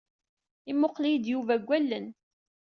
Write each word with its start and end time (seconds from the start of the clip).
Imuqqel-iyi-d 0.71 1.25
Yuba 1.33 1.55
deg 1.59 1.67
wallen. 1.67 2.07